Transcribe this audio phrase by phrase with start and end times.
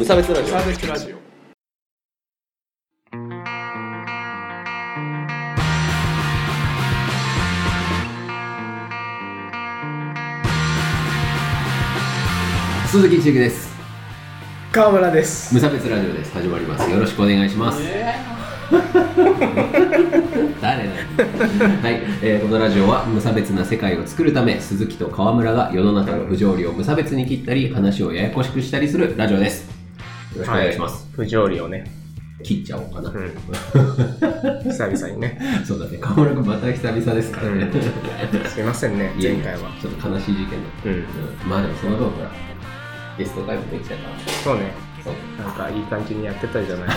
[0.00, 0.46] 無差別ラジオ。
[0.46, 1.16] サーベスラジオ。
[12.88, 13.68] 鈴木千です。
[14.72, 15.52] 川村です。
[15.52, 16.32] 無差別ラジオです。
[16.32, 16.90] 始まります。
[16.90, 17.82] よろしくお願いします。
[20.62, 29.68] 誰なんだはい、えーこのラジオは無差別な世界を作るため鈴木と川村が世の中の不条理を無差別に切ったり話をややこしくしたりするラジオです。
[29.68, 29.79] よ
[30.38, 31.84] ろしくお願いします、不条理をね、
[32.42, 33.30] 切っちゃおうかな、うん、
[34.70, 35.98] 久々にね、そうだね。
[35.98, 37.70] 川村君また久々ですからね、
[38.46, 39.70] すいませんね前回は。
[39.80, 40.94] ちょっと悲しい事件だった、うん。
[40.96, 41.04] うん
[41.48, 42.30] まあでもその分ほら
[43.18, 44.72] ゲスト会もできたからそうね。
[45.04, 45.14] そう。
[45.38, 46.88] なんかいい感じにやってたじゃない。
[46.94, 46.96] フ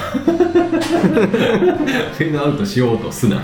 [2.21, 3.37] ェードアウトしようとすな。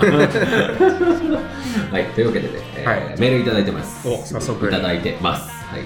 [1.98, 3.20] い、というわけでね、えーはい。
[3.20, 4.08] メールいただいてます。
[4.08, 4.66] お早速。
[4.66, 5.50] いただいてます。
[5.66, 5.82] はい。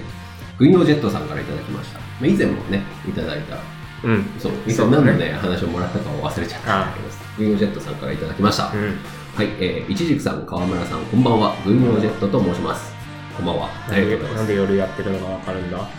[0.57, 1.99] 軍用ジェットさんからいただきました。
[1.99, 3.57] まあ以前もね、いただいた、
[4.03, 7.07] うんそう、以そう何のね、話をもらったかを忘れちゃったんだけど、
[7.37, 8.71] 軍用ジェットさんからいただきました。
[8.73, 8.97] うん
[9.35, 11.55] はい、えー、いちじくさん、川村さん、こんばんは。
[11.65, 12.93] 軍用ジェットと申します。
[13.35, 13.69] こんばんは。
[13.89, 14.35] ありがとうございます。
[14.37, 15.89] なんで夜やってるのがわかるんだ？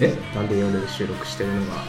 [0.00, 0.16] え？
[0.34, 1.84] なんで夜収録してるのが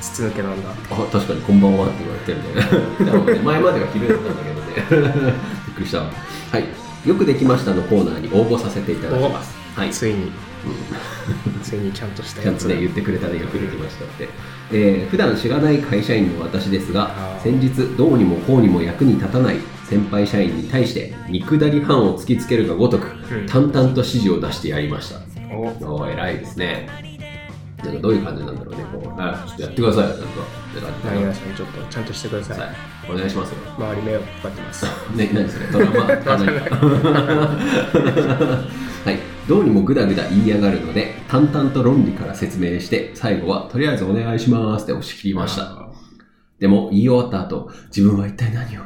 [0.00, 0.70] 筒抜けなんだ？
[0.70, 3.42] あ確かにこんばんはって言われてるね。
[3.42, 5.32] 前までは昼だったんだけどね。
[5.66, 6.04] びっくりしたわ。
[6.52, 6.64] はい。
[7.04, 9.59] よくできましたのコーナーに応募させていただきます。
[9.76, 9.90] はい。
[9.90, 10.24] ついに。
[10.24, 10.26] う
[11.58, 14.28] んついにちゃんとしたちゃんとやつね言ってくれたねよくできましたって、
[14.72, 17.10] えー普段知らない会社員の私ですが
[17.42, 19.56] 先日どうにもこうにも役に立たない
[19.88, 23.46] 先輩社員に対して見下り班を突きつけるがごとく、うん。
[23.46, 25.20] 淡々と指示を出してやりました。
[25.52, 25.62] お。
[25.94, 26.86] おー偉いですね。
[27.82, 29.08] なんかどういう感じなんだろうねこう。
[29.18, 30.02] あちょっとやってください。
[30.04, 30.24] よなんか。
[30.26, 30.28] っ
[30.74, 32.58] て感じ何々さんちょっとちゃんとしてください。
[32.58, 32.68] はい。
[33.10, 33.56] お願いしますよ。
[33.78, 34.86] 周り迷惑かかってます。
[35.16, 35.66] ね、何それ。
[35.66, 36.06] ドラマ？
[39.04, 39.18] はい、
[39.50, 45.88] どうにもグダグダ言いやがるので淡々と論理から説明して最後はとりあえずお願いしますって押し切りました。
[46.60, 48.82] でも言い終わった後自分は一体何を？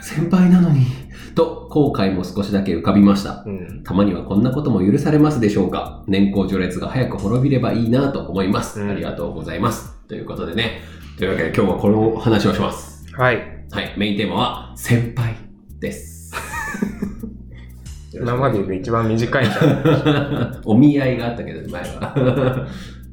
[0.00, 0.86] 先輩なのに。
[1.34, 3.44] と後悔も少しだけ浮かびました。
[3.46, 3.82] うん。
[3.84, 6.02] たまにはこんなことも許されますでしょうか？
[6.06, 8.88] 年功序列が早く滅びればいいなと思います、うん。
[8.90, 9.98] ありがとうございます。
[10.08, 10.80] ということでね。
[11.18, 13.04] というわけで今日はこの話をします。
[13.12, 13.66] はい。
[13.70, 15.36] はい、メインテーマは先輩
[15.78, 16.32] です。
[18.12, 22.66] 今までで一番短いんじゃ お見合いがあったけど、前は。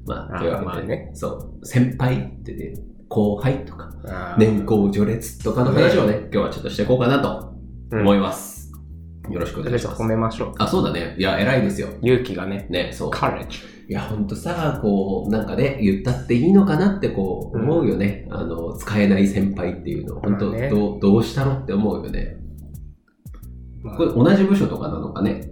[0.05, 1.27] まあ、あというわけで、まあねそ
[1.61, 2.73] う、先輩ってね、
[3.09, 3.89] 後輩とか、
[4.37, 7.53] 年功序列とかの話をね、今日はちょっとしていこうかなと
[7.91, 8.57] うん思います。
[9.29, 10.05] よろしくお願いします褒。
[10.05, 11.15] めましょうあ、そうだね。
[11.17, 11.89] いや、偉いですよ。
[12.01, 13.11] 勇気がねね、そう。
[13.11, 13.59] カレッジ
[13.89, 18.27] いや、ほんとさ、こう、なんかね、言ったっていいのかなってこう、うん思うよね。
[18.29, 20.19] あの、使えない先輩っていうの。
[20.21, 22.37] 本当、まあねどう、どうしたのって思うよね。
[23.87, 25.49] まあこれ同じ部署とかなのかね。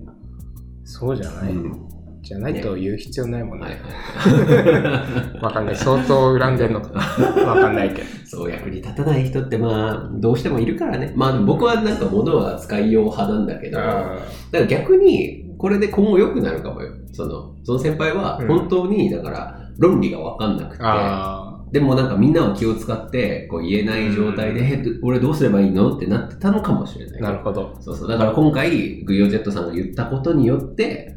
[0.84, 1.86] そうじゃない、うん
[2.26, 3.82] じゃないと言う必要ないもんはいね。
[4.16, 5.42] はい。
[5.46, 5.76] わかんない。
[5.76, 7.46] 相当恨んでんのかな。
[7.46, 8.08] わかんないけど。
[8.26, 11.14] そう、役に立たない人ってまあ、どうしてもいるからね。
[11.16, 14.18] まあ僕はなんか物は使いよう派なんだけど、だか
[14.52, 16.90] ら逆に、これで今後良くなるかもよ。
[17.12, 25.96] その、その先輩はうん本当に、だから、論理がわかんなくて、あでもなんかみんなは気を使って、こう言えない状態で、え俺どうすればいいの？
[25.96, 27.22] ってなってたのかもしれない。
[27.22, 27.76] あ、なるほど。
[27.82, 28.08] そうそう。
[28.08, 31.16] だから今回、グイオジェットさんが言ったことによって、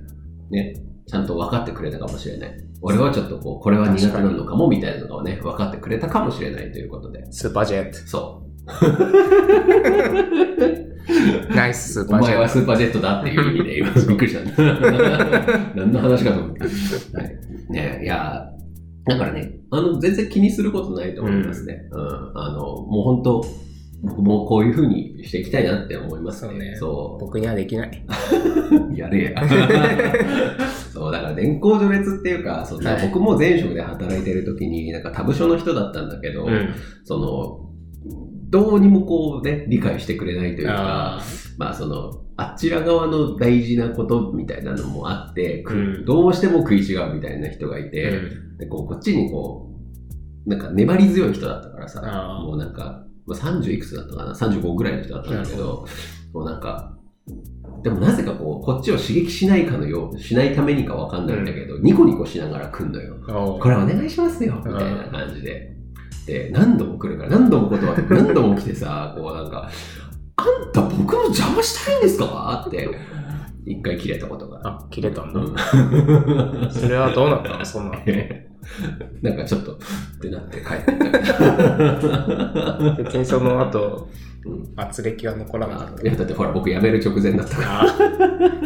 [0.51, 0.75] ね、
[1.07, 2.69] ちゃんと分かってくれたかもしれない。
[2.81, 7.31] 俺はちょっとこう、これは苦手なのかもみたいなのがね、分かってくれたかもしれないということで。
[7.31, 8.49] スーパージェッそト。
[11.55, 12.07] ナイススーう。
[12.09, 14.63] お前はパージェッスーパージェットだっていう意味で今びっくりした。
[15.75, 16.65] 何の話かと思って。
[16.65, 17.37] はい、
[17.71, 18.51] ねいや、
[19.09, 21.89] だからね、あの、全然気にすることないと思いますね。
[21.91, 22.33] うん。
[22.35, 23.45] あの、もう本当、
[24.03, 26.77] 僕もこういう風にしていきたいなって思いますね。
[26.77, 27.19] そうね。
[27.21, 28.05] 僕にはできない。
[28.91, 28.95] う。
[28.97, 29.43] やれや。
[30.93, 36.69] そう、だから年功序列っていうか、そうはい僕も前職で働いてる時に、なんか他部署の人だったんだけど、うん。
[37.05, 37.69] その、
[38.51, 41.23] どうにもこうね、理解してくれないというかあ、
[41.59, 46.05] まあその、あちら側の大事なことみたいなのもあって、くうん。
[46.05, 48.13] どうしても食い違うみたいな人がいて、
[48.59, 49.73] でこうこっちにこ
[50.47, 52.01] う、なんか粘り強い人だったからさ、
[52.45, 55.85] もうなんか、まあ、30いくつだったかな、35ぐらいの人だったんだけど、
[56.33, 56.97] もうなんか、
[57.83, 63.17] でもなぜかこう、こっちを刺激しないかのよう、しないためにかわかんないんだけど、ニコニコしながら来んのよ。
[63.29, 65.75] おこれお願いしますよ、みたいな感じで。
[66.27, 69.69] で、何度も来るから、何度も断って、何度も来てさ、こうなんか、
[70.39, 72.65] あんた僕の邪魔したいんですか？
[72.67, 72.89] って。
[73.67, 75.41] 一回切れたことがあ切れたんだ。
[75.41, 77.65] うんそれはどうなったの？
[77.65, 77.99] そんな。
[79.23, 79.77] なんかちょっと、っ
[80.21, 82.95] てなって帰ってった。
[83.03, 84.29] 別にその後、うん
[84.77, 87.63] 圧力は残らなかっいや、だってほら、僕辞める直前だったか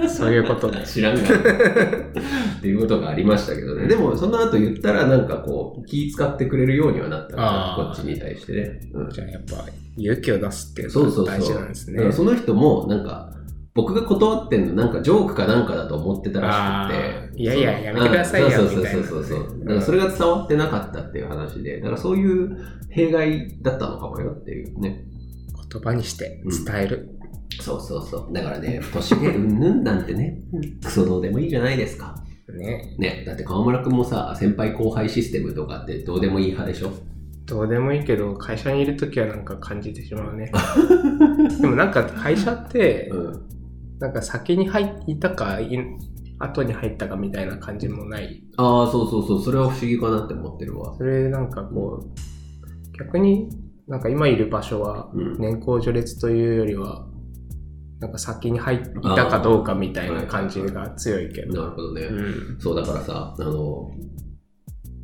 [0.00, 0.08] ら。
[0.08, 0.82] そういうことね。
[0.86, 3.88] 知らんがなっていうことがありましたけどね。
[3.88, 8.80] でも、その後言ったら、なんかこう、気使ってくれるようにはなったから、こっちに対してね。
[8.92, 9.64] うんじゃあやっぱ
[9.96, 10.92] 勇気を出すっていう。
[10.94, 12.12] のが大事なんですね。
[12.12, 13.32] その人も、なんか、
[13.74, 16.90] 僕が断ってんの、なんかジョークかなんかだと思ってたらしくあ
[17.32, 17.38] て。
[17.38, 19.38] ーいやいややめてくださいよそうそうみたいなそうそうそう。
[19.50, 22.56] うんだからそれが伝わってなかったっていう話で、だからそういう
[22.90, 25.04] 弊害だったのかもよっていうね。
[25.72, 27.08] 言葉にして伝える。
[27.60, 28.32] そうそうそう。
[28.32, 30.38] だからね、年でうんぬんなんてね、
[30.84, 32.14] クソどうでもいいじゃないですか。
[32.52, 32.94] ね。
[32.98, 36.90] ね、だって川村くんもさ、先輩後輩システムとかってどうでもいい派でしょ？
[37.46, 40.52] どうでもいいけど、会社にいるときはなんか感じてしまうね。
[41.60, 43.42] でもなんか会社って、うん。
[44.02, 45.78] なんか先に入ったか、い
[46.40, 48.42] 後に入ったかみたいな感じもない。
[48.56, 50.92] ああ、そうそうそう、それは不思議かなって思ってるわ。
[50.98, 53.48] それなんかこう、逆に
[53.86, 55.38] なんか今いる場所はうん。
[55.38, 57.06] 年功序列というよりは、
[58.00, 58.80] なんか先に入っ
[59.14, 61.70] たかどうかみたいな感じが強いけなるど。
[61.70, 62.02] ほどね。
[62.02, 62.56] うん。
[62.58, 63.88] そう、だからさ、あの、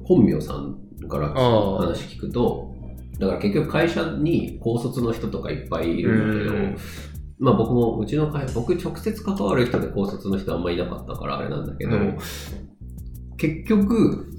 [0.02, 0.76] 本名さん
[1.08, 2.74] から話聞くと、
[3.20, 6.76] だから結局会社に高卒の人とかいっぱいいるんだけど、うん
[7.38, 12.18] まあ僕も、うちの会社、僕直接関わる人で高卒の人あんまいなかったからあれなんだけど、うん
[13.36, 14.32] 結局、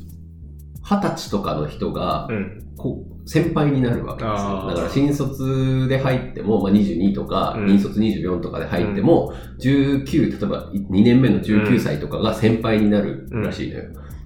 [0.84, 2.66] 二十歳とかの人が、うん。
[2.80, 4.68] こう先輩になるわけですよ。
[4.68, 13.84] だから新卒で入っても、まあ、22とか、うん新卒24とかで入っても、19、例えば2年目の19歳とかが先輩になるらしいのよ。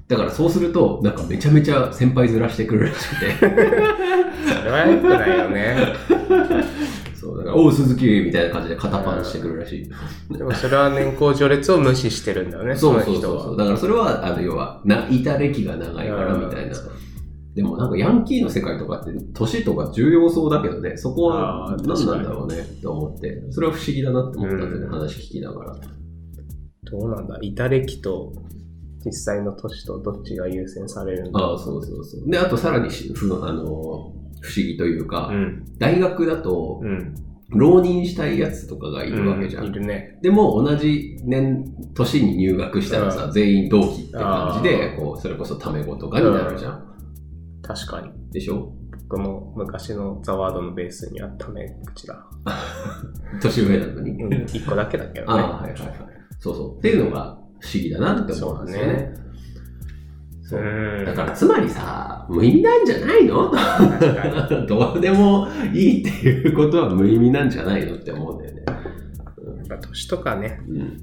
[0.07, 3.31] だからそうすると、なんかめちゃめちゃ先輩ずらしてくるらしくて。
[4.45, 5.75] それは良くないよね。
[7.51, 9.89] おう、鈴木みたいな感じで肩パンしてくるらし
[10.31, 10.37] い。
[10.37, 13.57] でもそれは年功序列を無視してるんだよね、そうそうそう。
[13.57, 16.75] だからそれは、あの、要は、な、いた歴が長いからみたいな。
[17.55, 25.75] でもなんかヤンキーの世界とかって年とか重要そうだけどね、そこは何なんだろうねって思って、それは不思議だなって思ったんだよね、うん話聞きながら。
[26.85, 27.37] どうなんだ？
[27.41, 28.33] いた歴と
[29.05, 31.39] 実際の年とどっちが優先されるんだ？
[31.39, 32.27] ああ、そうそうそう。
[32.27, 34.13] で、あとさらにあの、不思
[34.55, 35.63] 議というか、うん。
[35.77, 37.13] 大学だとうん。
[37.55, 39.65] 浪人したいやつとかがいるわけじゃん。
[39.65, 40.17] いるね。
[40.21, 46.95] でも同じ年、年に入学したらさ、う全員同期って感じでこう、それこそタメ語とかになるじゃん。
[47.61, 48.09] 確かに。
[48.31, 48.73] でしょ？
[49.09, 52.25] 僕も昔のザワードのベースにあっため口だ。
[53.41, 54.11] 年上なのに？
[54.23, 54.43] うん。
[54.45, 55.43] 一個だけだけどああ、ね。
[55.43, 55.93] はいはいはい。
[56.39, 56.77] そうそう。
[56.77, 59.22] っていうのが不思議だなって思うんですよね。
[60.45, 61.05] そううん。
[61.05, 63.49] だからつまりさ、無意味なんじゃないの？
[63.49, 68.63] 確 どうでもいいっていうことは無意味なんじゃないのって思うんだよね。
[68.67, 70.97] やっぱ年とかね、うん。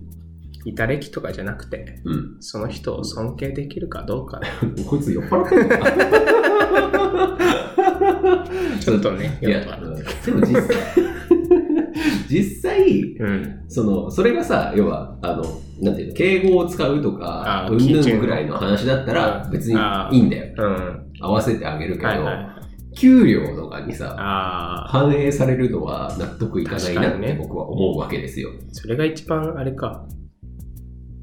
[0.66, 2.37] いた歴とかじゃなくて、うん。
[2.40, 4.40] その人を尊敬できるかどうか。
[4.87, 7.37] こいつ酔っ払ってるのか？
[8.81, 9.76] ちょっとね、いや、やっぱ。
[9.82, 10.00] うんで
[10.32, 10.76] も実際、
[12.31, 13.65] 実際、うん。
[13.69, 15.43] その、それがさ、要は、あの、
[15.81, 19.79] なんていうの、敬語を使うとか、うんぬんぐらいの話だったらうん別に
[20.12, 20.55] いいんだよ。
[20.56, 21.06] うん。
[21.21, 22.97] 合わせてあげるけど、はいはい。
[22.97, 24.15] 給料とかにさ、
[24.88, 28.50] 反映されるのは納得いかないなって僕は思うわけですよ。
[28.73, 30.06] それが一番あれか。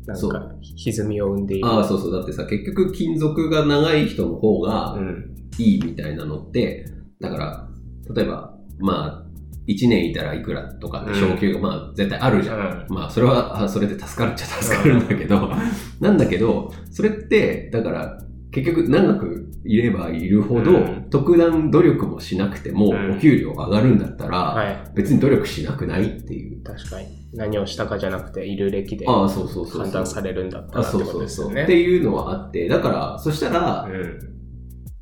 [0.06, 1.68] なんそか、歪みを生んでいる。
[1.68, 2.14] ああ、そうそう。
[2.14, 5.36] だってさ、結局金属が長い人の方がうん。
[5.58, 6.86] いいみたいなのって、
[7.20, 7.68] だから、
[8.14, 9.27] 例えば、まあ、
[9.68, 12.58] 1年いたらいくらとかって昇給が、まあ絶対あるじゃん。
[12.58, 15.52] うんまあそれはあそれで助かるっちゃ助かるんだけど、
[16.00, 18.22] なんだけど、それって、だから
[18.52, 24.92] 結局長くいればいるほど、うん特段努力もしなくてもうんお給料上がるんだったら、はい。
[24.96, 26.64] 別に努力しなくないっていう。
[26.64, 27.08] 確かに。
[27.34, 29.82] 何をしたかじゃなくて、いる歴でああ、そうそうそうそう。
[29.84, 31.22] 判断されるんだったあらってことそうそうそう。
[31.22, 31.64] ですよね。
[31.64, 34.20] っていうのはあって、だから、そしたら、うん。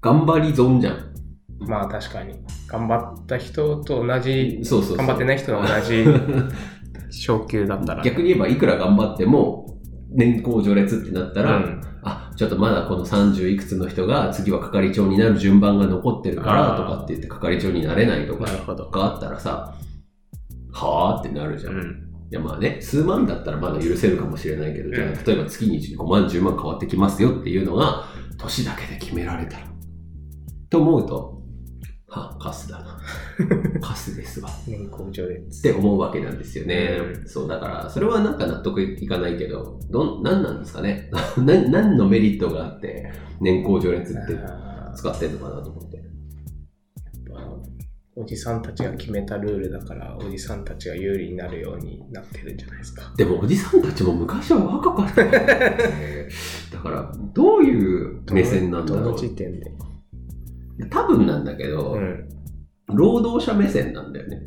[0.01, 1.14] 頑張り損じゃん。
[1.59, 2.35] まあ確かに。
[2.67, 4.97] 頑張った人と同じ、そうそう。
[4.97, 6.05] 頑張ってない人と同じ
[7.09, 8.03] 昇給だったら。
[8.03, 18.45] 逆に言えば、いくら頑張っても、年功序列ってなったら、うんあ、ちょっとまだこの30いくつの人が次は係長になる順番が残ってるからとかって言って係長になれないとか。
[18.45, 19.74] があったらさ、
[20.71, 21.74] はぁってなるじゃん。
[21.74, 22.09] いうん。
[22.29, 28.03] やまあね、数万だったらまだ許せるかもしれないけど、じゃあうん例えば月に5万、10万変わってきますよっていうのが、
[28.38, 29.63] 年だけで決められたら。
[30.69, 31.41] と思うと、
[32.19, 33.00] はカスだな。
[33.81, 34.50] カスですわ。
[34.67, 35.62] 年功序っ列。
[35.62, 37.00] て思うわけなんですよね。
[37.19, 41.10] うんそう、だから、それはなんか納得いかないけど、どん、なんなんですかね。
[41.38, 44.39] な何のメリットがあって、年功序列って
[44.95, 45.95] 使ってんのかなと思って。
[48.17, 53.13] おじさんたちが決めたルールだから、おじさんたちが有利になるようになってるんじゃないですか。
[53.17, 55.31] でもおじさんたちも昔は若かったね
[56.72, 59.19] だから、どういう目線なんだどのろう。
[59.19, 59.69] 時点で。
[60.89, 62.29] 多分なんだけど、うん。
[62.88, 64.46] 労働者目線なんだよね。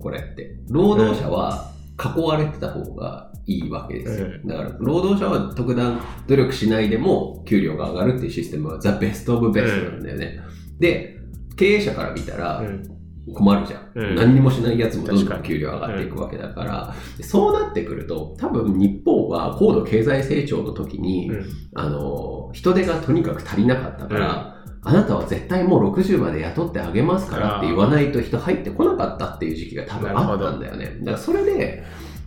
[0.00, 0.56] これって。
[0.68, 4.26] 労働者は囲われてた方がいいわけですよ。
[4.26, 10.40] うんだから、労働者は特段努力しないでも給料が上がるっていうシステムはザ・ベスト・オブ・ベストなんだよね。
[10.78, 11.18] で、
[11.56, 12.96] 経営者から見たらうん。
[13.34, 13.92] 困るじゃん。
[13.94, 21.44] うん何にもしないやつもどんどん給料上がっていくわけだから、でそうなってくると、多分日本は高度経済成長の時に、うん。
[21.74, 30.96] あの、人手がとにかく足りなかったから、あなたは絶対もう60まで雇ってあげますからって言わないと人入ってこなかったっていう時期が多分あったんだよね。
[31.00, 31.84] だからそれで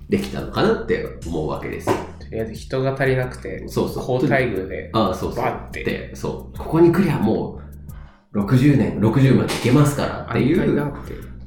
[0.09, 1.95] できたのかなって思うわけですよ。
[2.51, 5.43] 人が足りなくて、そうそう高待遇で、ああ、そうそう。
[5.43, 6.57] バッてで、そう。
[6.57, 7.61] ここに来りゃも
[8.33, 10.93] う60年、60までいけますからっていう。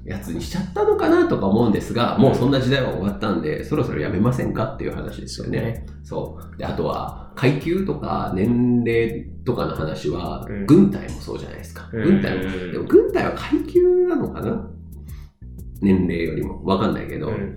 [0.07, 5.85] やつにしちゃったのかなとか思うんですが、もうそんな時代は終わったんで、そろそろやめませんかっていう話ですよね。
[6.05, 6.57] そう。
[6.57, 11.89] で、あとは、階級とか年齢とかの話は、うん軍隊もそうじゃないですか。
[11.93, 12.45] 軍隊も。
[12.45, 14.69] うんでも軍隊は階級なのかな？
[15.81, 16.65] 年齢よりも。
[16.65, 17.57] わかんないけど、うん。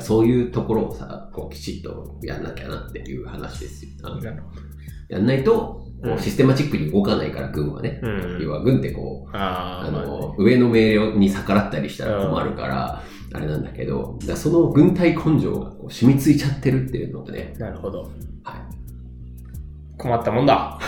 [0.00, 3.90] そういうところをさ、こうきちっとやんなきゃなっていう話ですよ。
[5.08, 5.86] やんないと、
[6.18, 8.00] システマチックに動かないから、軍はね。
[8.02, 8.08] ど。
[8.08, 8.38] うん。
[8.42, 18.02] 要は軍ってこう、あの、上の命令に逆らったりしたら困るから、あれなんだけど、その軍隊根性がこう染みついちゃってるっていうのでね、なるほど。
[18.02, 18.10] はい。
[19.96, 20.78] 困ったもんだ。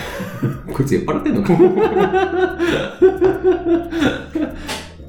[0.73, 1.49] こいつ酔っ払ってんのか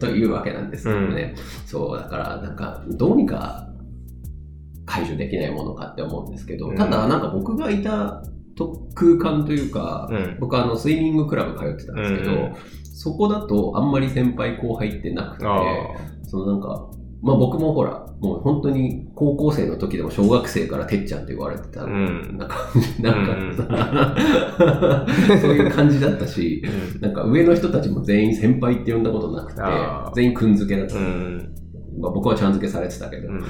[0.01, 1.35] というわけなんですけどね。
[1.67, 3.69] そう、だから、なんか、どうにか
[4.87, 8.23] 解除できないものかって思うんですけど、うんただ、なんか僕がいた
[8.57, 10.37] と空間というか、うん。
[10.41, 12.53] 僕はあの、スイミングクラブ通ってたんですけど、うん
[13.03, 15.57] そこだとあんまり先輩後輩ってなくて、あ
[16.29, 16.91] そのなんか、
[17.23, 25.07] まあ僕もほら、もう本当に高校生の時でも小学生からてっちゃんって言われてた、うんなんか、なんかさ、
[25.41, 26.97] そういう感じだったし、あ。
[26.97, 27.01] うん。
[27.01, 29.63] なんか上の人たちも全員先輩って呼んだことなくて
[30.15, 30.97] 全員くんづけだった。
[30.97, 31.55] うん。
[31.99, 33.43] まあ、僕はちゃんづけされてたけど、っうん。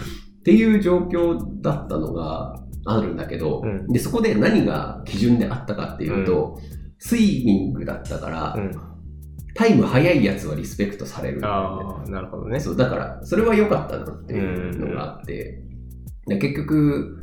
[0.45, 2.55] ていう状況だったのが
[2.87, 6.59] あるんだけど、うんで、そこで何が基準であったかっていうと、
[6.99, 8.90] スイミングだったから、うん。
[9.55, 12.61] タイム速いやつはリスペクトされるああ、なるほどね。
[12.61, 15.63] そう、だから、それは良かったなっていうのがあって、
[16.27, 17.19] で結局、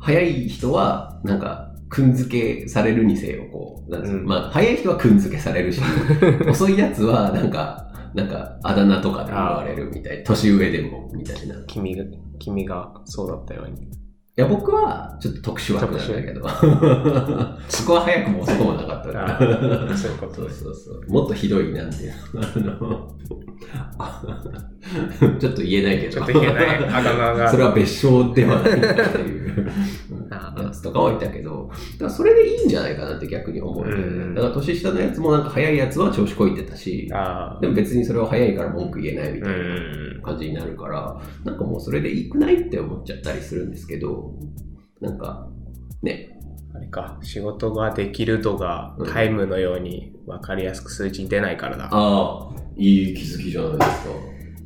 [0.00, 5.80] 早い人は、なんか、くんづけされるにせよ、こう、なんうんまあ、早い人はくんづけされるし、
[6.48, 10.22] 遅いやつは、なんか、なんか、あだ名とかで言われるみたい。
[10.24, 11.54] 年上でも、みたいな。
[11.54, 12.04] い君が、
[12.38, 13.88] 君がそうだったように。
[14.40, 16.48] や、僕は、ちょっと特殊枠なんだけど、
[17.68, 19.88] そこは早くも遅くもなかったあから。
[19.88, 20.50] ーそういうことそうね。
[20.54, 21.12] そうそう。
[21.12, 22.12] もっとひどいなんていう
[22.64, 23.16] の。
[23.98, 24.22] あ
[25.20, 26.12] の ちょっと言えないけど。
[26.12, 26.62] ちょっと言えな
[27.46, 27.50] い。
[27.50, 28.86] それは別称ではないって
[29.22, 29.70] いう
[30.36, 33.92] やつとかはいたけど、だからそれでいいんじゃないかなって逆に思うね。
[33.92, 33.96] う
[34.30, 39.44] んだから年下のやつもなんか早いやつは調子こいてたし、あでも別にそれは早いから文句言えないみあ。
[39.44, 39.62] たいなう
[40.18, 40.22] ん。
[40.22, 44.34] 感じになるから、なんかもうそれでいいくないって思っちゃったりするんですけど、
[45.00, 45.48] なんか、
[46.02, 46.38] ね、
[46.74, 51.88] あれか、仕事ができる度がうんタイムのように分かりやすく数値に出ないからだ。
[51.90, 54.14] ああ、いい気づきじゃないですか。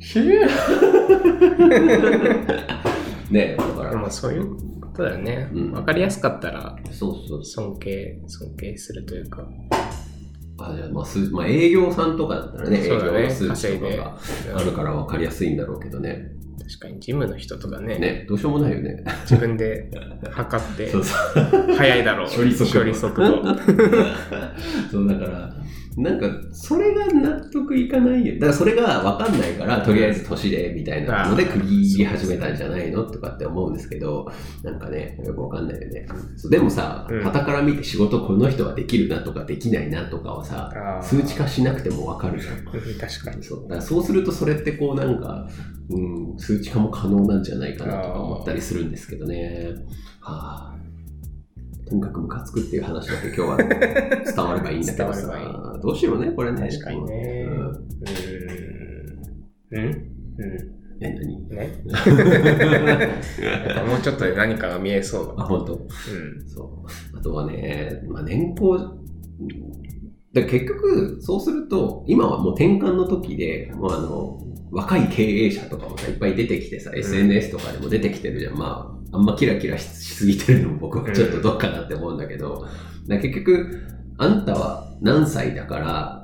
[3.31, 4.55] ね、だから、でもそういう
[4.93, 5.49] ことだよね。
[5.53, 9.47] うん分かりやすかったらそうそう尊敬、尊敬するというか。
[10.59, 14.17] あじゃあまあ、数まあ、営業さんとかだったらね、営業の数値とかが
[14.55, 16.31] あるから分かりやすいんだろうけどね。
[16.63, 19.03] 確かにジムの人とかね、ね、どうしようもないよね。
[19.29, 19.89] 自分で
[20.31, 21.73] 測って そうそう。
[21.75, 22.29] 早いだろう。
[22.29, 23.43] 処理速度処理速度。
[24.91, 25.55] そう、だから、
[25.97, 28.33] なんか、それが納得いかないよ。
[28.35, 34.31] だからそれが分かんないから、とりあえず年で、みたいなので区切り始めたんじゃないのとかって思うんですけど、
[34.63, 36.07] なんかね、よく分かんないよね。
[36.35, 42.55] そうでもさうん、傍から見て仕事この人はできるなとかできないなとかはさ、数値化しなくても分かるじゃん。
[42.55, 42.63] うん
[42.99, 43.43] 確かに。
[43.43, 45.47] そうだからそうするとそれってこうなんか、
[45.89, 49.71] うん、数値化も可能なんじゃないかなとか思ったりするんですけどね。
[50.21, 50.75] はあ、
[51.87, 53.67] とにかくムカつくっていう話だけ今日は 伝
[54.45, 55.79] わればいいんだけど伝われさ。
[55.81, 56.67] どうしようね、これね。
[56.69, 57.47] 確かにね。
[57.49, 59.71] うんうーん。
[59.71, 59.93] うんうん。
[61.01, 61.49] え、何？
[61.49, 61.69] ね。
[63.87, 65.43] もうちょっとで何かが見えそうあ、だ。
[65.43, 65.73] 本当？
[65.73, 65.81] うん。
[66.47, 66.67] そう。
[67.17, 68.77] あとはね、まあ、年功、
[70.33, 74.39] で結局、そうすると、今はもう転換の時で、もうあの、
[74.71, 78.57] 若い経営者とかもさ、いっぱい出てきてさ、ん SNS とかでも出てきてるじゃん。
[78.57, 82.67] まあ、あんまキラキラししすぎてるのも僕はちょっとどっかなって思うんだけど、
[83.07, 83.81] だ結局、
[84.17, 86.23] あんたは何歳だから、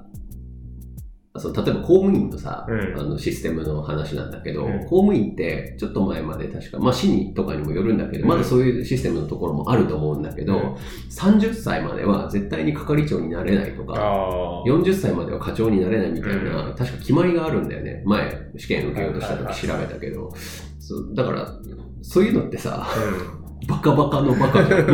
[1.38, 10.76] その例えば公務員のさ、うんあのシステムの話なんだけど、うん公務員ってちょっと前まで確か、まあ市にとかにもよるんだけど、うんまだそういうシステムのところもあると思うんだけど、うん
[11.10, 14.64] 30歳までは絶対に係長になれないとか、ああ。
[14.66, 18.04] 40歳までは課長になれないみたいな、うん確か決まりがあるんだよね。
[18.06, 20.32] 前、試験受けようとした時調べたけど。
[20.80, 21.48] そうだから、
[22.02, 22.88] そういうのってさ、
[23.62, 23.68] うん。
[23.68, 24.88] バカバカのバカじゃん。
[24.88, 24.94] ね。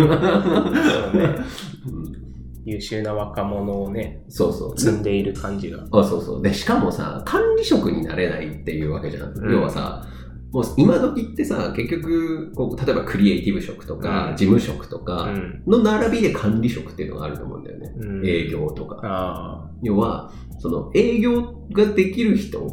[1.87, 2.25] うん
[2.67, 4.77] 優秀な若者をね、そうそう。
[4.77, 5.85] 積んでいる感じが。
[5.91, 6.41] あそうそう。
[6.41, 9.37] で、しかもさ、管理職になれないっていうわけじゃん。
[9.37, 10.03] うん要はさ、
[10.51, 15.61] もう今時ってさ、結局こう、例えばクリエイティブ職とか、うん事務職とうかん。
[15.67, 17.93] の並びで管理職っていうのがあると思うんだよね。
[17.97, 18.99] うん営業とか。
[19.03, 22.67] あ要は、その営業ができる人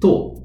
[0.00, 0.42] と、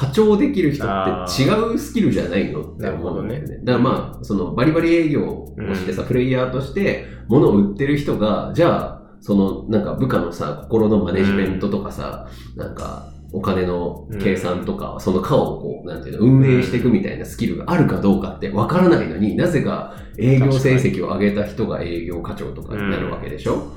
[0.00, 1.04] 課長できる人っ
[1.36, 3.58] て違うスキルじゃないのって思うんだよね。
[3.58, 12.26] だからまあ、そのバリバリ営業をしてさ、プレイヤーとして物を売ってる人が、じゃあ、そのなんか部下のさ、心のマネジメントとかさ、
[12.56, 23.74] なんか、お金の計算とか、その課をこう、なんていうの、運営していくみたいなスキルがあるかどうかってわからないのになぜか営業成績を上げた人が営業課長とかになるわけでしょ、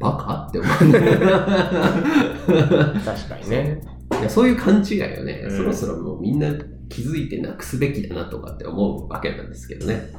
[0.00, 0.46] バカ？
[0.48, 1.26] って思うんだよね。
[1.32, 3.00] あ。
[3.06, 3.99] 確かにね。
[4.20, 6.52] いやそういう勘違いをね、うんそろそろもうみんな
[6.88, 10.10] 気づいてなくすべきだなとかって思うわけなんですけどね。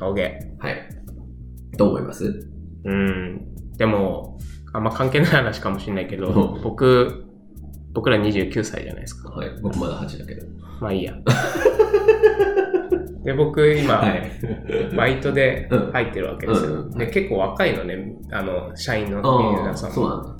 [0.00, 0.16] OK。
[0.58, 0.88] はい。
[1.76, 2.48] どう思います？
[2.84, 3.54] うん。
[3.76, 4.38] でも、
[4.72, 7.24] あんま関係ない話かもしれないけどう、ん僕、
[7.92, 9.30] 僕ら29歳じゃないですか。
[9.30, 9.50] はい。
[9.62, 10.46] 僕まだ8だけど。
[10.80, 11.14] まあいいや。
[13.24, 14.30] で、僕今、はい。
[14.96, 16.70] バイトでうん入ってるわけですよ。
[16.70, 19.20] うんうんで、結構若いのね、あの、社員の
[19.58, 19.94] 皆さんも。
[19.94, 20.36] そうなんだ。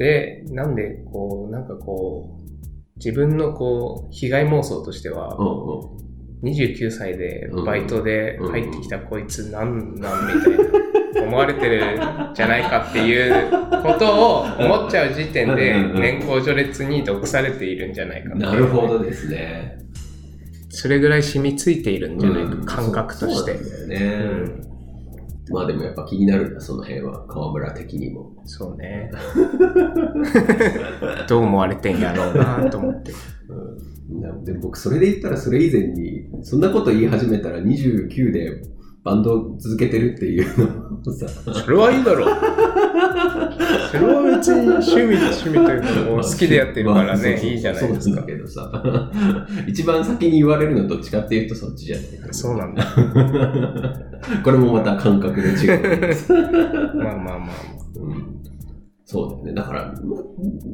[0.00, 2.42] で、なんで、こう、なんかこう、
[2.96, 6.00] 自分のこう、被害妄想としては、うんうん。
[6.42, 13.50] 29歳でバイトで入ってきたこいつなんなんみたいな思われてるんじゃないかっていう
[13.82, 19.80] ことを思っちゃう時点で年功序列に毒されているんじゃないかなるほどですね。
[20.70, 22.64] それぐらい染みついているんじゃないか、うん。
[22.64, 23.58] 感覚として。
[23.86, 23.96] ね。
[23.96, 24.69] うん
[25.50, 27.26] まあでもやっぱ気になるんだ、その辺は。
[27.26, 28.32] 河村的にも。
[28.44, 29.10] そうね
[31.28, 33.12] どう思われてんやろうなと思って
[34.10, 38.62] うん、なでも僕それで言ったらそれ以前にそんなこと言い始めたら29で
[39.02, 41.26] バンド続けてるっていうのをさ。
[41.28, 42.36] それはいいだろう。
[43.90, 48.02] それは別に趣味趣味というかもう好きでやってるからね、いいじゃないですか。
[48.02, 48.70] そうだけどさ。
[49.66, 52.84] 一番先に言われるのはどっちかっていうとそっちじゃないそうなんだ。
[54.44, 56.18] これもまた感覚で違う
[56.96, 57.80] まあまあまあまあ。
[57.96, 58.40] うん
[59.12, 59.52] そうだよね。
[59.54, 60.16] だから、ま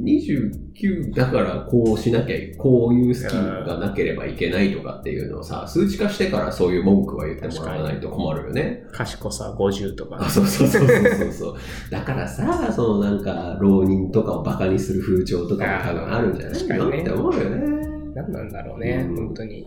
[0.04, 8.84] 29だからこうしなきゃ、こういうスキルがなければいけないとかっていうのをさ、数値化してからそういう文句は言ってもらわないと困るよね。
[8.92, 11.54] 賢さ50とかあ、そうそうそうそうそう。
[11.90, 16.68] だからさ、そのなんか、浪人とかをバカにする風潮とかも多分あるんじゃない？
[16.68, 17.86] かにねって思うよね。
[18.14, 19.66] 何なんだろうね、うん本当に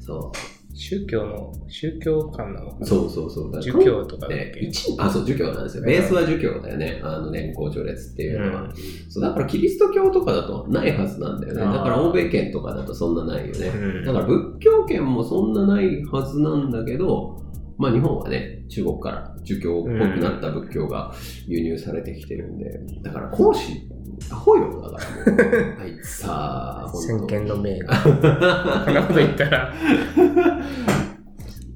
[0.00, 0.30] そ
[0.76, 2.80] 宗教の宗教観なのかう。
[2.80, 2.86] な？
[2.86, 3.62] そうそうそう。
[3.62, 5.84] 儒教とかだっねけ、一あ、そう、儒教なんですよ。
[5.84, 7.00] ベースは儒教だよね。
[7.02, 8.70] あの、年功序列っていうのは。
[9.08, 11.60] そうだからキリスト教とかだとないはずなんだよね。
[11.60, 13.68] だから欧米圏とかだとそんなないよね。
[13.68, 17.42] うんだから仏教圏もそんなないはずなんだけど、
[17.78, 21.14] まあ日本はね、中国から儒教っぽくなった仏教が
[21.46, 23.88] 輸入されてきてるんで、だから講師、
[24.30, 25.80] アホよ、だからもう。
[25.80, 28.84] あいつさ、先見の明がが。
[28.84, 29.72] こんなこと言ったら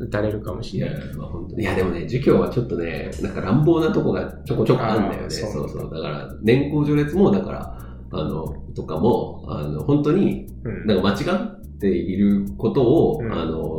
[0.00, 5.18] 撃たれるかもしいやれない、まあ本当にいやでもね、儒教はちょっとね、なんか乱暴なとこがちょこちょこあるんだよね。
[5.22, 7.78] あーそそううそうだから、年功序列も、だから、
[8.12, 13.78] あの、とかも、あの、本当に、うんなんか間違っていることを、うんあの、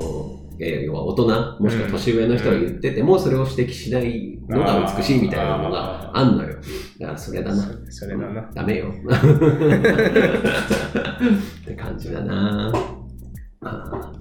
[0.59, 1.25] えー要は大人、
[1.59, 6.55] もしくは年上の人が言ってても、それを指摘しないのが美しいみたいなのがあんのよ。
[7.01, 7.63] だからそれだな。
[7.89, 8.49] そそれだな。
[8.53, 8.93] ダメよ。
[8.93, 8.93] っ
[11.65, 12.71] て感じだな。
[13.61, 14.11] あ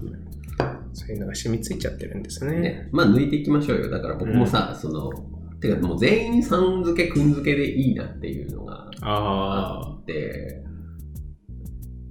[0.93, 2.55] そういうのが染みついちゃってるんですね。
[2.55, 3.91] ーね、まあ抜いていきましょうよ。
[3.91, 5.11] だから僕もさ、その、
[5.59, 10.63] てかもう全員さん付け、くん付けでいいなっていうのがああって、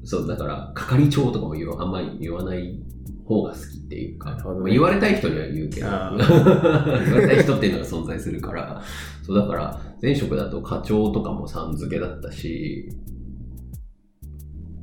[0.05, 2.81] そう、だから、係長とかも言わあんまり言わない
[3.31, 8.83] 方が好きっていうか、まあ言われたい人には言うけど、あ 言われたい人っていうのが存在するから、
[9.23, 12.89] そうだから、前職だと課長とかもさん付けだったし、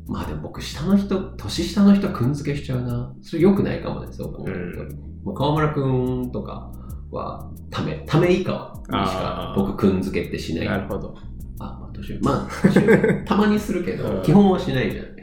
[0.08, 3.14] まあでも僕、下の人、年下の人はくん付けしちゃうな。
[3.22, 4.82] それ良くないかもね、そう考えると。
[4.82, 4.90] うん
[5.26, 6.72] まあ川村くんとか
[7.12, 10.66] は、ため、ため以下にしか僕、くん付けってしない。
[10.66, 11.14] なるほど。
[11.60, 12.20] あ、まあ、年上。
[12.22, 15.18] まあ、年上たまにするけど、うん基本はしないじゃん。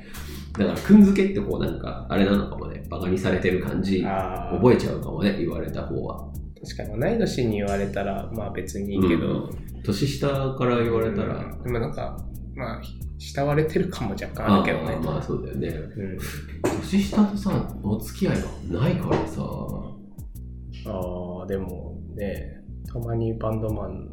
[0.59, 4.03] だから、くんづけってこう、なんか、あれなのかもね、バカにされてる感じ。
[4.03, 6.29] 覚えちゃうかもね、言われた方は。
[6.63, 9.51] 確かに同い年に言われたら、まあ別にいいけど、
[9.85, 12.17] 年下から言われたら、うんでもなんか、
[12.55, 12.83] まあ、
[13.19, 14.95] 慕われてる感も若干あるけどね。
[14.95, 15.69] あまあそうだよね。
[15.69, 16.19] うん、
[16.81, 18.37] 年下とさ、お付き合い
[18.71, 19.43] がないからさ、
[20.87, 24.09] ああ、でもね、たまにバンドマン、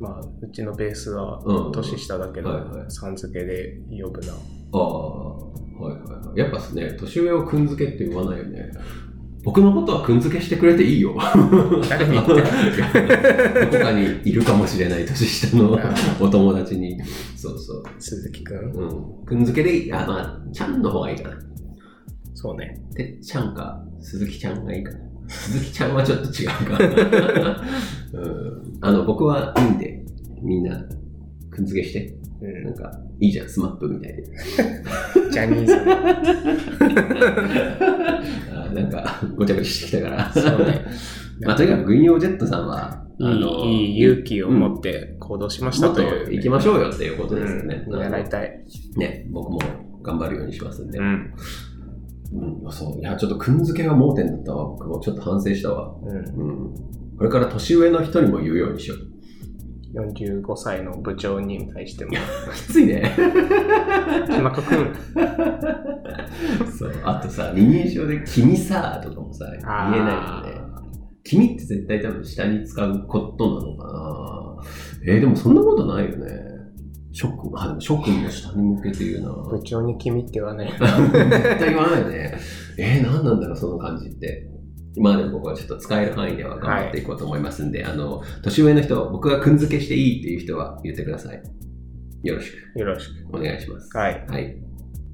[0.00, 2.50] まあ、うちのベースはうん年下だけど、
[2.88, 4.32] さん付けで呼ぶな。
[4.32, 4.36] あ
[4.72, 6.38] あ、はいはいはい。
[6.38, 8.70] やっぱね、年上をくんづけって言わないよね。
[9.44, 11.14] 僕のことはくんづけしてくれていいよ。
[11.88, 12.42] 誰に言ってる
[13.70, 15.78] どこかにいるかもしれない年下の
[16.18, 16.98] お友達に。
[17.36, 17.82] そうそう。
[17.98, 18.72] 鈴木くん？
[18.72, 19.24] うん。
[19.26, 19.92] くんづけでいい。
[19.92, 21.36] あ、まあ、ちゃんの方がいいかな。
[22.32, 22.82] そうね。
[22.94, 24.98] てっちゃんか、鈴木ちゃんがいいかな。
[25.28, 26.78] 鈴木ちゃんはちょっと違うか。
[28.14, 30.04] うん、あの、僕はいいんで、
[30.42, 30.82] みんな、
[31.50, 32.14] くんづけして。
[32.40, 34.22] うなんか、いいじゃん、スマップみたいで。
[34.22, 34.24] ん。
[35.30, 35.82] ジャニーズの。
[38.62, 40.32] あなんか、ごちゃごちゃしてきたから。
[40.32, 40.84] そうね。
[41.42, 47.84] まあ、とにかく、軍用ジェットさんは、いいいい勇気を持って行動しましたとという、行きましょうよっていうことですよね。
[47.88, 48.64] うん、習いたい。
[48.96, 49.58] ね、僕も
[50.02, 50.98] 頑張るようにしますんで。
[50.98, 51.32] うん。
[52.64, 53.00] うん、そう。
[53.00, 54.64] いや、ちょっと、くんづけが盲点だったわ。
[54.70, 55.94] 僕もちょっと反省したわ。
[56.02, 56.16] うん。
[56.16, 56.74] うん。
[57.16, 59.13] これから年上の人にも言うようにしよう。
[59.94, 62.12] 45歳の部長に対しても、
[62.54, 63.14] きついね。
[64.26, 64.94] 田中くん、
[66.76, 67.02] そう。
[67.04, 70.64] あとさ、二人称で、君さ、とかもさ、言えないよね。
[71.22, 74.62] 君って絶対多分下に使うことなのかな。
[75.06, 76.54] えー、でもそんなことないよね。
[77.12, 79.30] 諸君、あ、でも諸君の下に向けて言うな。
[79.48, 80.70] 部長に君って言わない。
[80.72, 82.34] 絶対言わないね。
[82.76, 84.53] えー、何なんだろう、その感じって。
[84.96, 91.42] まあでも僕はちょっと使える範囲では頑張っていこうと思いますんで、あの、年上の人、僕がくんづけしていいっていう人は言ってください。
[92.22, 93.88] よろしくよろしお願いします。
[93.90, 93.98] く。
[93.98, 94.26] はい。
[94.28, 94.56] はい。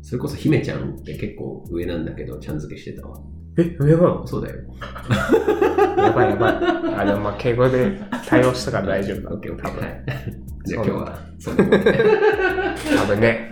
[0.03, 3.21] それこそ姫ちゃんって結構上なんだけど、ちゃん付けしてたわ。
[3.59, 4.27] え、上なの？
[4.27, 4.57] そうだよ。
[5.97, 6.55] やばいやばい。
[6.97, 9.31] あ、でもまあ、敬語で対応したから大丈夫だ。
[9.35, 9.71] オッケーオッケー。
[9.71, 9.83] 多分。
[9.83, 10.05] はい。
[10.65, 11.99] じゃあ今日そうなんだは、そんなことで。
[13.15, 13.51] 危ね。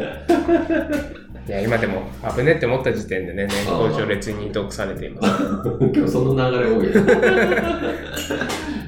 [1.49, 2.03] いや、今でも
[2.37, 5.43] 危ねって思った時点でね、年功序列に読されています。
[5.81, 7.03] 今日その流れ多いよ。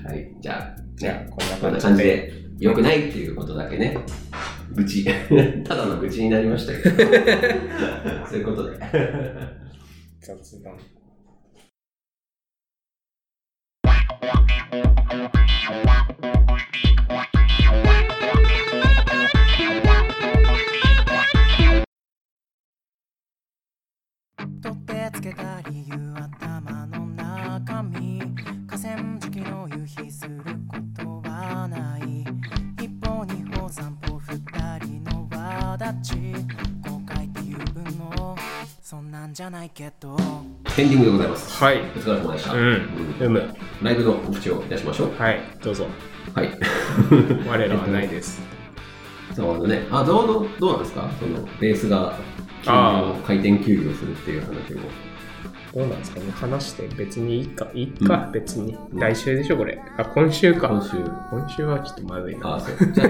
[0.05, 0.37] はい。
[0.40, 2.40] じゃあ、じゃあ、ここんな感じで。
[2.59, 3.96] 良くないっていうことだけね、
[4.75, 5.07] 愚痴、
[5.64, 6.96] ただの愚痴になりましたけど、
[8.29, 8.77] そういうことで。
[10.20, 10.77] 雑談。
[16.20, 16.50] 取っ
[25.21, 28.23] つけた理由頭の中身
[28.67, 32.23] 河川敷の夕日することはない
[32.83, 34.39] 一歩二歩三歩二
[34.79, 36.17] 人の輪立ち
[36.89, 38.35] 後悔っていうの
[38.81, 40.17] そんなんじゃないけど
[40.79, 41.63] エンディングでございます。
[41.63, 41.81] はい。
[41.81, 42.55] お疲れ様でした。
[42.55, 43.17] うん。
[43.21, 43.55] うむ。
[43.83, 45.15] ライブの告知をいたしましょう。
[45.19, 45.87] はい、どうぞ。
[46.35, 46.49] はい。
[47.47, 48.41] 我らはないです。
[49.37, 51.11] そうあのね、あ、どうどうどうなんですか？
[51.21, 52.17] その、ベースが
[52.65, 55.10] 回転休業するっていう話も。
[55.74, 57.68] どうなんですかね話して別にいいか。
[57.74, 58.74] いいか、うん別に。
[58.74, 59.81] うん来週でしょ、これ。
[59.96, 60.68] あ、今週か。
[60.68, 60.96] 今週。
[61.31, 62.57] 今週はちょっとまずいな。
[62.57, 62.92] あ、そう。
[62.92, 63.09] じゃあ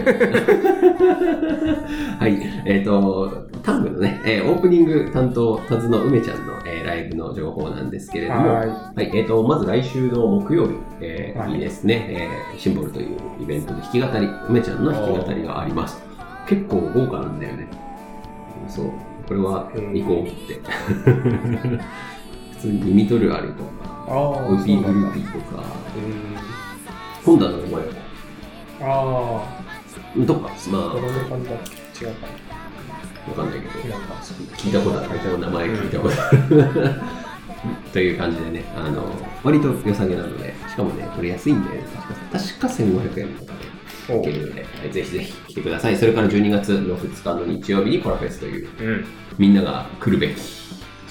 [2.19, 2.39] はい。
[2.67, 8.55] えっ、と、タングのね、えーオープニング担当、タズの梅ちゃんの、えーライブの情報なんですけれども、は
[8.95, 16.03] はい、えっ、と、まず来週の木曜日、えーはいにですね、えーシンボルというイベントで弾き語り、梅ちゃんの弾き語りがあります。
[16.47, 17.69] 結構豪華なんだよね。
[18.69, 18.91] そう。
[19.27, 20.61] これは行こうって。
[22.61, 23.71] 普通にミミトルアルとか、
[24.51, 25.65] ウーピーグルーピーとか、
[25.97, 26.37] うん。
[27.25, 27.83] 本棚の前
[28.83, 29.45] あ
[30.27, 31.55] とか、あ、まあ、この感じだ
[32.11, 32.27] 違うか。
[33.31, 33.95] わかんないけど、
[34.57, 37.01] 聞いたことある、この名前聞いたことある。
[37.93, 39.05] という感じでね、あの、
[39.43, 43.53] 割と良さげなので、しかもね、これ安いんで、確か確か1500円とか
[44.09, 45.97] でいけるので、はいぜひぜひ来てください。
[45.97, 49.05] それから12月の2日の日曜日にコラフェスという、うん。
[49.39, 50.41] みんなが来るべき、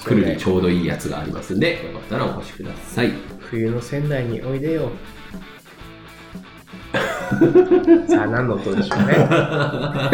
[0.04, 3.12] 来るにちょうどいいやつがありますんで、よかったらお越しください。
[3.38, 4.90] 冬の仙台においでよ。
[8.08, 9.14] さあ、何の音でしょうね。
[9.14, 10.10] は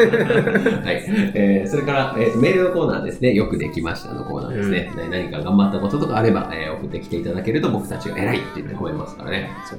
[0.88, 1.04] い。
[1.34, 3.32] えーそれから、えーとメールのコーナーですね。
[3.32, 4.92] よくできましたのコーナーですね。
[4.96, 9.50] ね何か頑張ったこととかあれば、えー送ってきていただけると僕たちが偉いって言って褒めますからね。
[9.64, 9.78] そう。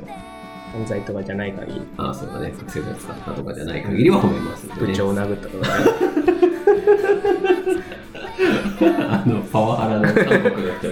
[0.73, 2.53] 犯罪とかじゃない限り、ああ、そうだね。
[2.57, 4.73] 覚醒剤使ったとかじゃない限りは褒めますね。
[4.79, 5.85] 部長を殴ったとかね。
[9.09, 10.13] あの、パワハラの韓
[10.51, 10.87] 国の人。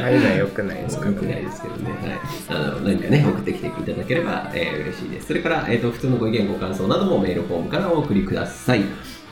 [0.00, 1.06] ああいうのは良くないですか？
[1.08, 1.90] よくないですけどね。
[1.90, 2.18] はい。
[2.48, 5.26] あの、何かね、送ってきていただければ、えー嬉しいです。
[5.28, 8.82] それから、えっ、と、普通のご意見、ご感想などもメールフォームからお送りください。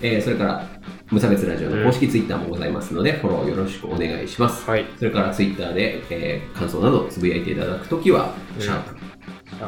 [0.02, 0.66] えーそれから、
[1.10, 4.68] 無差別ラジオの公式ツイッターもございますので、フォローよろしくお願いします。
[4.68, 4.84] はい。
[4.98, 8.96] それからツイッターで、えー感想などつぶやいていただくときは、うんシャープ。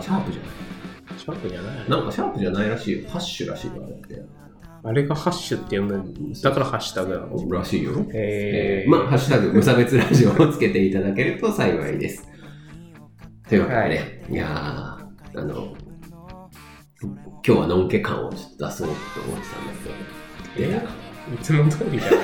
[0.03, 0.51] シャープじゃない？
[1.19, 3.09] シャープじゃないなんかシャープじゃないらしいよ。
[3.09, 4.23] ハッシュらしいよ、あれって。
[4.85, 7.93] あれがハッシュって読むだからハッシュタグなのらしいよ。
[8.13, 12.29] えーまあ、ハッシュタグ無差別ラジオをつけていただけると幸いです。
[13.49, 15.75] というわけでね、い、やー、あの、
[17.03, 19.73] 今日はのんけ感をちょっと出そうと思ってたんだ
[20.55, 20.89] けど、出なか？
[20.89, 22.21] っいつも通りじゃない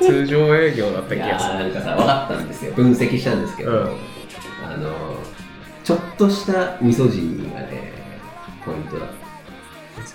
[0.00, 1.54] 通常営業だった気がする。
[1.58, 2.72] なんかさ、分かったんですよ。
[2.72, 3.78] 分析したんですけど、うん
[4.64, 5.16] あの、
[5.84, 7.92] ちょっとしたミソジニーがね、
[8.64, 9.06] ポイントだ。
[9.06, 9.25] そう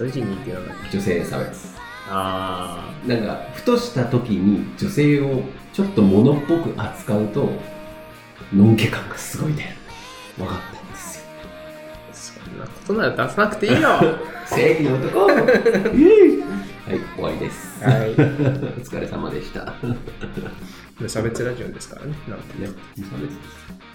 [0.05, 1.71] いう字にってなんだっけ女性差別。
[2.09, 7.49] あなんか、ふとした時に女性をちょっと物っぽく扱うと、
[8.53, 9.69] のんけ感がすごい出る。
[10.37, 11.25] 分かったんですよ。
[12.11, 13.89] あ、そんなことなら出さなくていいよ。
[14.47, 15.27] 正義の男
[16.91, 17.81] はい、終わりです。
[17.83, 18.11] はい。
[18.11, 19.63] お疲れ様でした。
[19.65, 19.71] ね、
[20.99, 22.15] 無差別ラジオですからね。
[22.27, 22.69] なんてね。
[22.97, 23.90] 無差別です